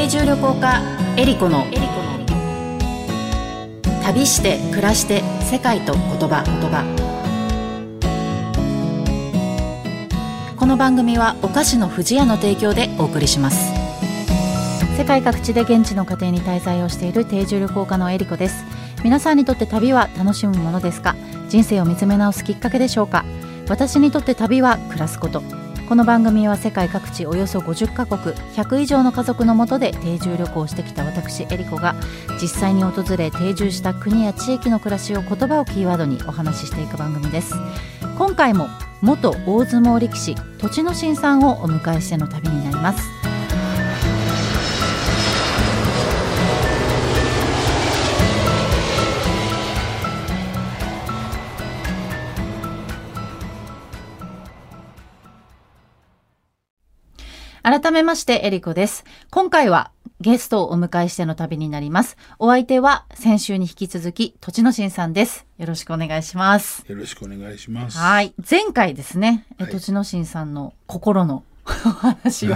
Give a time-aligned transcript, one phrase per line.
[0.00, 0.80] 定住旅行家
[1.18, 1.66] エリコの
[4.02, 6.86] 旅して暮らして世界と言葉言葉。
[10.56, 13.74] この番組はお菓子の不二家の提供でお送りします。
[14.96, 18.64] 世界各地で現地の家庭に滞在をしている定住旅行家のエリコです。
[19.04, 21.14] 皆さんにとって旅は楽しむものですか？
[21.50, 23.26] 人生を見つめ直すきっかけでしょうか？
[23.68, 25.42] 私にとって旅は暮らすこと。
[25.90, 31.96] この番組は世界各地およそ50カ国100以上の家族のもとで定住旅行してきた私エリコが
[32.40, 37.56] 実際に訪れ定住した国や地域の暮らしを言葉をキーワードにお話ししていく番組です。
[38.16, 38.68] 今回も
[39.00, 43.19] 元大相撲力士栃ノ心さんをお迎えしての旅になります。
[57.62, 59.04] 改めましてエリコです。
[59.30, 62.16] 今回はゲストをお迎えしての旅になります。
[62.38, 65.46] お相手は先週に引き続き栃野新さんです。
[65.58, 66.84] よろしくお願いします。
[66.88, 67.98] よろしくお願いします。
[67.98, 68.32] はい。
[68.48, 69.70] 前回ですね、はい。
[69.70, 71.44] 栃野新さんの心の
[71.86, 72.54] お話を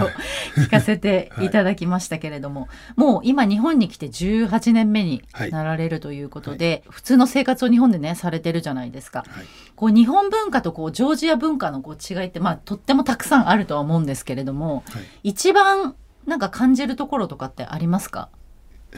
[0.55, 9.25] 聞かせていただきましたけれども、 もう今日本に来て18年目になられるということで、普通の生活を日本でねされてるじゃないですか。
[9.27, 18.29] はいこう日本文化とこうジョージア文化のこう違いってまあとってもたくさんあるとは思うんですけれども、はい一番なんか感じるところとかってありますか？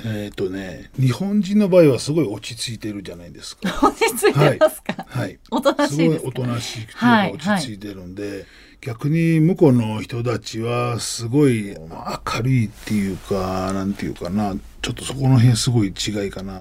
[0.06, 5.06] えっ、とね日本人の場合はすごい落ち着いてるじゃないですか 落ち着いてますか？
[5.10, 6.32] はいおとなすごいおしいですか？
[6.34, 8.46] となしくてはい落ち着いてるんで、
[8.82, 14.56] 逆に向こうの人たちはすごいまあ明るいっていうかなんていうかな。
[14.82, 16.60] ちょっとそこの辺すごい違いかな。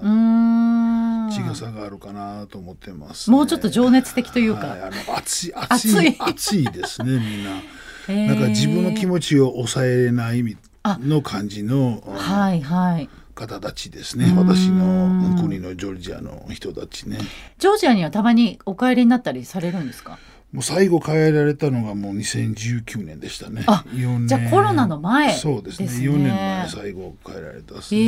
[1.29, 4.67] 違さがあるかなと思ってます、ね、もうちょっと情熱的というか。
[4.67, 6.65] はい、あの熱い熱い熱い。
[6.65, 7.51] ですねみんな。
[8.27, 10.97] なんか自分の気持ちを抑えれないみあ。
[11.01, 13.09] の感じの、うんはいはい。
[13.35, 14.33] 方たちですね。
[14.35, 17.19] 私の国のジョルジアの人たちね。
[17.59, 20.17] ジョージアにはたまにお帰りになったりされるんですか？
[20.53, 23.63] もう最後帰られたのがもう2019年でしたね。
[23.67, 24.27] あ4年。
[24.27, 25.87] じゃあコロナの前そうですね。
[25.87, 26.07] ですね。
[26.07, 28.03] 4年前最後帰られたですえね、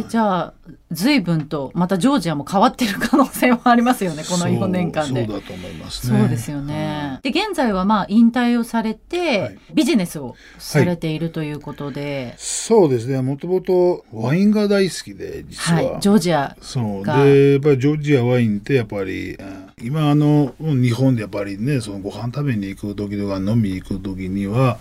[0.00, 0.54] ー、じゃあ
[0.90, 5.26] 随分とまたジョージアも変わってる可能性もありますよねこの4年間で。
[5.26, 6.18] そうだと思いますね。
[6.18, 7.20] そうですよね。
[7.22, 9.58] で現在はまあ引退をされて、はい。
[9.74, 13.20] ビジネスをされているということで、そうですね。
[13.20, 15.82] もともとワインが大好きで実は。
[15.82, 17.02] い、は、ジョージアそう。
[17.02, 24.78] がでやっぱりジョージアワインってやっぱりうん今あの日本でやっぱりねそのご飯食べに行く時とか飲みに行く時には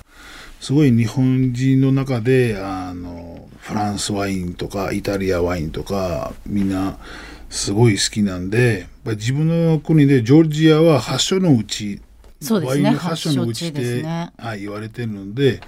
[0.59, 6.97] すごい日本人の中であのフランスワインとかイタリアワインとかみんな
[7.49, 12.01] すごい好きなんで自分の国でジョージアは発祥のうち
[12.41, 12.83] そうですね。
[12.83, 14.31] ワインの発祥のうち発祥地ですでね。
[14.37, 15.59] はい、言われてるので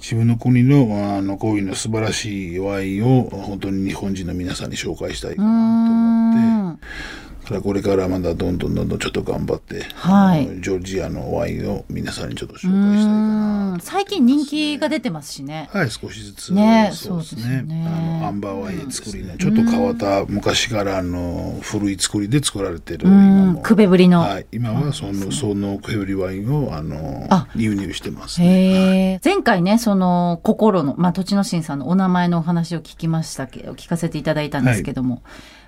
[0.00, 7.19] 自分の国のあのこういうの素晴らしいワインを本当に日本人の皆さんに紹介したいかなと思って。
[7.50, 10.46] んだこれからまだどんどんどんどんちょっと頑張って、はい。
[10.60, 15.68] ジョージアのワインを皆さんにちょっと紹介したういかーなん最近人気が出てますしね。
[15.72, 17.62] はい少しずつ、ねそうですね。
[17.62, 17.86] ね。
[17.86, 24.20] あのアンバーワイン作りねちょっと変わった昔からあの古い作りで作られてるうんくべぶりの。
[24.20, 27.48] はい、今はそのそのクエブリワインをあのあ。
[27.56, 35.22] 輸入してます、ね、へえ前回ねその心のまあ栃野新さんのお名前のお話を聞きましたけど聞かせていただいたんですけども、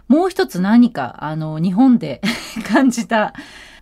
[0.09, 2.21] もう一つ何かあの日本で
[2.67, 3.35] 感じた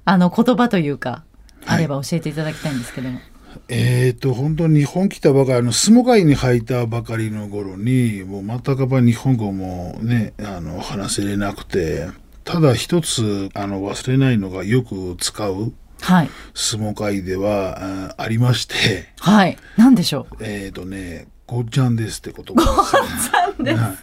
[0.05, 1.25] あの言葉というか
[1.67, 3.21] あれば教えていただきたいんですけども、
[3.69, 12.09] えー、と本当に日本来たばかりあの相撲界に入ったばかりの頃にもう全く日本語もねあの話せれなくて
[12.45, 16.31] ただ一つあの忘れないのがよく使うはい。
[16.55, 18.75] 相撲界ではあありまして。
[19.19, 19.59] はい。
[19.77, 20.37] 何でしょう？
[20.41, 23.75] えっ、とね「ごっちゃんです」って言葉です、ね。
[23.75, 23.97] はい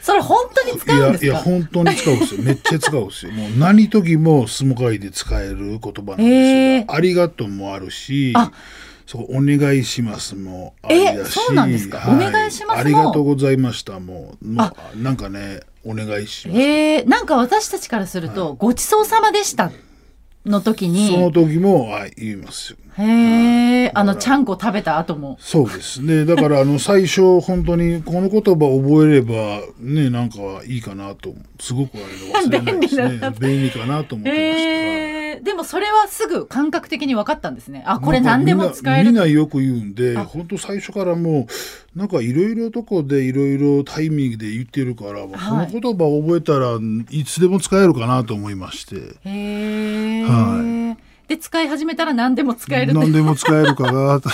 [0.00, 2.42] それ本当に使うんですいやいやか本当に使うんですよ。
[2.44, 3.32] めっちゃ使うんですよ。
[3.32, 8.50] もう何時も相撲界で使える言葉なんですよ、へーありがとうもあるしあ。
[9.06, 11.18] そうお願いしますもありだし。
[11.20, 12.04] えそうなんですか？
[12.08, 12.80] お願いしますも。
[12.80, 14.46] ありがとうございましたもう。
[14.46, 14.74] もあ。
[14.94, 16.60] うなんかねお願いします。
[16.60, 17.02] へえ。
[17.02, 19.72] なんか私たちからすると、ごちそうさまでした
[20.46, 25.36] の時そのに時もあ言いますよへえあのちゃんこ食べた後も。
[25.40, 26.24] そうですね。
[26.24, 29.34] だからあの最初本当にこの言葉覚えれば
[29.78, 33.32] ねなんかいいかなとすごくあれの忘れないですね。
[33.40, 35.42] 便利かなと思ってました、えー。
[35.42, 37.82] でもそれはすぐ感覚的に分かったんですね。
[37.86, 39.10] あこれ何でも使える。
[39.10, 40.24] みんなよく言うんであ。
[40.24, 41.46] 本当最初からも
[41.94, 46.78] うなんかいろいろとこでいろいろタイミングで言ってるから、はいこの言葉を覚えたら
[47.10, 48.96] いつでも使えるかなと思いまして。
[49.24, 50.79] へえ、は
[51.30, 54.28] で使い始めたら何でも使える何でも使えるかなと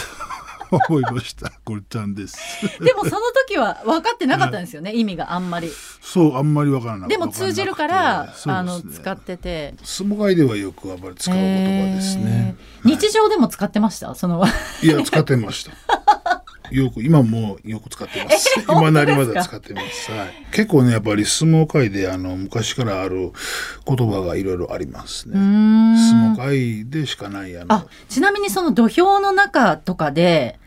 [0.89, 1.53] 思いました。
[1.63, 2.39] ごっちゃんです。
[2.83, 5.71] でもその時は分かってなかったんですよね、意味があんまり。
[6.01, 7.09] そう、あんまりわからない。
[7.11, 9.75] でも通じるから、あの使使ってて。
[9.83, 12.57] 相撲界ではよくあまり使う言葉ですね。
[12.85, 14.15] へー日常でも使ってました？
[14.15, 14.43] その
[14.83, 15.73] いや、使ってました。
[16.71, 18.65] よく、今もよく使ってます。
[18.69, 20.11] 今なりまだ使ってます。
[20.11, 20.29] はい。
[20.53, 23.33] 結構ね、やっぱり相撲界で、あの、昔からある
[23.87, 25.35] 言葉がいろいろありますね。
[25.35, 30.59] 相撲界でしかない、あの、あちなみにその土俵の中とかで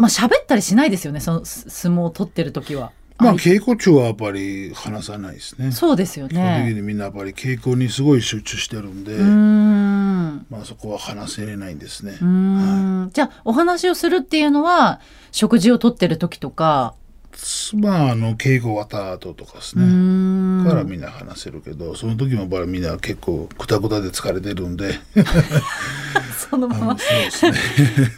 [0.00, 2.92] まあ喋ったりしないですよねそのす相撲を取ってる時は。
[3.20, 5.72] まあ、あ稽古中はやっぱり話さないですね。
[5.72, 6.74] そうですよ基本的ね。
[6.74, 12.18] にみんなやっぱり稽古にすごい集中してるんで、んまあそこは話せれないんですね。
[12.20, 15.00] うーんじゃあお話をするっていうのは
[15.32, 16.94] 食事をとってる時とか、
[17.74, 19.84] まあ、あの、稽古終わった後とかですね。
[20.72, 24.94] んからみんな話せるけど、その時もやっぱりみんな結構くたくたで疲れてるんで、
[26.50, 26.98] そのまま。
[26.98, 27.52] そうですね。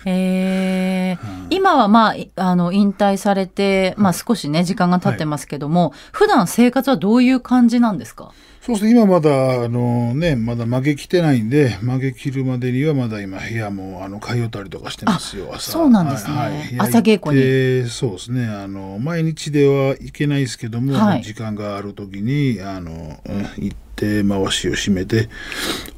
[0.06, 1.46] へー。
[1.50, 8.32] 今はまあいあの引退されて、まあ、少しね時間が経ってますけども、普段生活はどういう感じなんですか？
[8.64, 15.72] そうですね、今まだ、あのね、まだ負けきてないんで、負け切るまでにはまだ今部屋も、あの、通ったりとかしてますよ、朝。
[15.72, 16.37] そうなんですね。
[16.37, 16.75] はいはい。
[16.78, 17.34] 朝稽古
[17.82, 17.90] に。
[17.90, 21.22] そうですね、あの、毎日では行けないですけども、はい。
[21.25, 25.28] 時間がある時に、あの、うん行って、回しを締めて、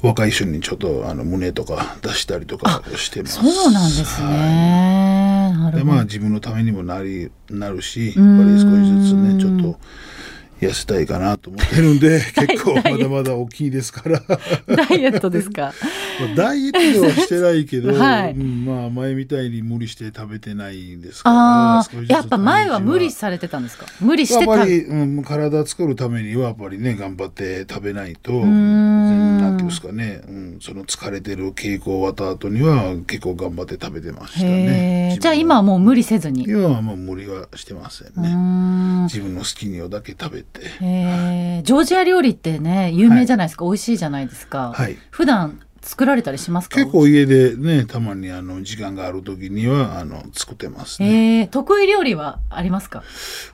[0.01, 3.35] 若い人にちょっと、あの、胸とか出したりとかしてます。
[3.35, 5.25] そうなんですはいね。
[5.57, 5.83] なるで。
[5.83, 9.79] まあ自分のためにもなりなるしやっぱり少しずつねちょっと
[10.61, 14.21] 痩せたいかなと思ってるんで 結構まだまだ大きいですから
[14.73, 15.73] ダイエットですか？
[16.19, 23.85] まあダイエットではしてないけど、はいうんまあ前みたいに無理して食べてないんですからやっぱ前は無理されてたんですか？
[23.99, 24.51] 無理してた。
[24.51, 35.19] やっぱり、うん、体作るためにはやっぱりね頑張って食べないとんなんていうんですかね、うん、その疲れてる稽古終わった後には結構頑張って食べてましたへねえ。
[35.19, 36.45] じゃあ今はもう無理せずに。
[36.47, 38.29] う今はもう無理はしてませんーね。
[39.05, 39.09] ん。
[39.09, 40.61] 自分の好きにだけ食べて。
[40.65, 41.61] へえ。
[41.63, 43.65] ジョージア料理ってね有名じゃないですか。
[43.65, 44.73] 美味しいじゃないですか。
[44.75, 44.97] はい。
[45.11, 46.77] 普段作られたりしますか？
[46.77, 51.39] 結構家でね、たまにあの時間がある時にはあの作ってますね。
[51.39, 53.03] ええ得意料理はありますか？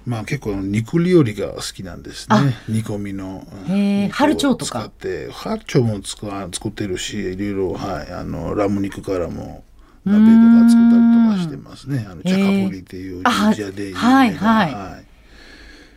[0.05, 2.55] まあ結構肉料理が好きなんですあね。
[2.69, 3.45] 煮込みの。
[3.67, 4.79] うんへー春蝶とか？
[4.79, 9.63] 使って、春蝶も使う作ってるし、いろいろはいあのラム肉からも。
[10.03, 12.07] 鍋とか作ったりとかしてますね。
[12.09, 15.05] あの、チャカポリっていうジはいはいはい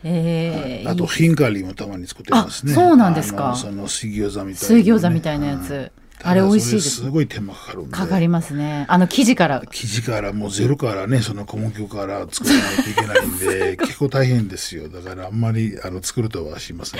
[0.07, 0.87] ええ。
[0.87, 2.71] あと、ヒンカリもたまに作ってますね。
[2.71, 5.91] あそうなんですかあのその水餃子みたいな、水餃子みたいなやつはい
[6.23, 7.91] あれ美味しいですすごい手間かかるんで。
[7.91, 8.85] かかりますね。
[8.87, 9.61] あの生地から。
[9.69, 16.99] 生地からもうゼロからねその小麦粉から作らないといけないんで 結構大変ですよだからあんまりあの作るとはしません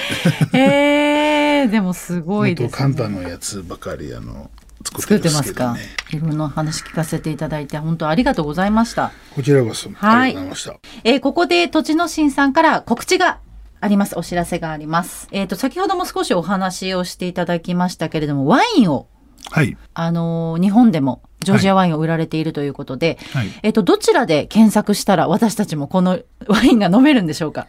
[0.53, 1.67] へ え。
[1.67, 2.77] でもすごいです、ね。
[2.77, 4.51] 簡単なやつばかりあの
[4.85, 5.75] 作作ってまますすか。
[6.11, 9.11] いろんな話聞かせていただいて本当ありがとうございました。
[9.35, 13.39] こちらこそ、はいありがとうございましたえーここで栃野新さんから告知が
[13.81, 14.17] あります。
[14.17, 15.27] お知らせがあります。
[15.31, 19.07] えっ、と、先ほども少しお話をしていただきましたけれども、ワインを、
[19.51, 27.67] はいあのー日本でもジョージアワインを売られているということで、はいえっ、と、どちらで検索したら私たちもこのワインが飲めるんでしょうか？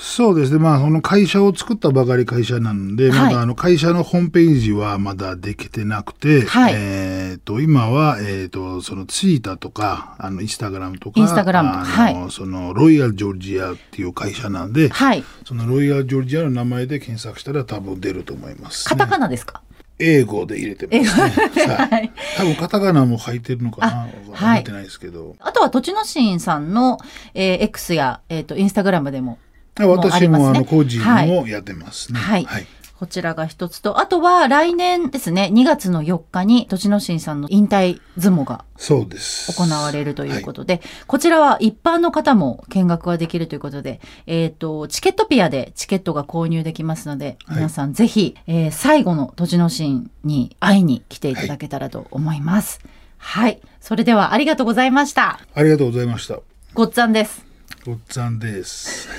[0.00, 0.60] そうですね。
[0.60, 3.18] まあその会社を作ったばかり会社なので、はい。
[3.18, 6.74] まだあの会社のホームページはまだできてなくて、はい。
[6.76, 15.24] えっ、と今はえっ、とそのツイッターとかあのインスタグラムとかインスタグラムはいそのロイヤルジョージアっていう会社なんで、はい。
[15.44, 19.62] そのロイヤルジョージアの名前で検索したら多分出ると思います、カタカナですか、
[19.98, 21.66] 英語で入れてますね。
[21.74, 22.12] はい。
[22.36, 23.86] 多分カタカナも入ってるのかな？
[23.96, 24.10] はい。
[24.32, 25.34] 入ってないですけど。
[25.40, 26.98] あとは、栃野新さんの、
[27.34, 29.38] えー X や、えっ、と、インスタグラムでも、
[29.86, 32.18] 私もあの個人もやってますね。
[32.18, 32.66] はいはい。
[32.98, 39.52] こちらが一つと、あとは来年ですね、2月の4日に、栃野新さんの引退相撲がそうです。
[39.52, 52.80] 行われるということで、こちらは一般の方も見学ができるということで、えっ、と、チケットピアでチケットが購入できますので、はい皆さんぜひ、えー最後の栃野新に会いに来ていただけたらと思います。
[53.16, 53.60] はい。
[53.80, 55.38] それではありがとうございました。
[55.54, 56.40] ありがとうございました。
[56.74, 57.47] ごっつぁんです。
[57.86, 59.08] おっつぁんです。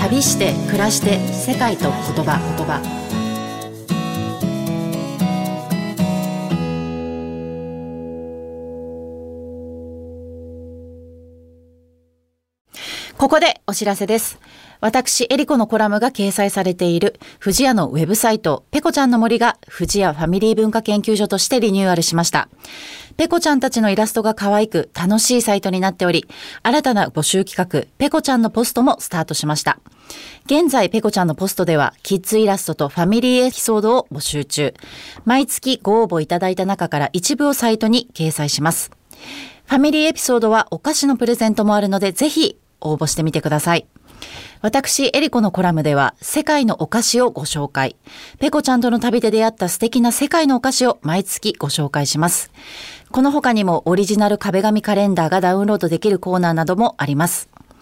[0.00, 1.92] 旅して暮らして世界と言
[2.24, 3.03] 葉言葉
[13.24, 14.38] ここでお知らせです。
[14.82, 22.50] 私、エリコのコラムが掲載されている、富士屋のウェブサイト、ペコちゃんの森が、富士屋ファミリー文化研究所としてリニューアルしました。
[23.16, 26.26] ペコちゃんたちのイラストが可愛く、楽しいサイトになっており、
[26.62, 29.78] 新たな募集企画、ペコちゃんのポストもスタートしました。
[30.44, 34.74] 現在、ペコちゃんのポストでは、キッズイラストとファミリーエピソードを募集中。
[35.24, 38.90] 毎月ご応募いただいた中から一部をサイトに掲載します。
[39.64, 43.86] ファミリーエピソードはお菓子のプレゼントもあるので、ぜひ応募してみてください。
[44.60, 47.96] 私、エリコのコラムでは、世界のお菓子をご紹介。
[48.38, 52.50] ペコちゃんとの旅で出会った素敵な世界のお菓子を毎月ご紹介します。
[53.10, 57.53] この他にもオリジナル壁紙カレンダーがダウンロードできるコーナーなどもあります。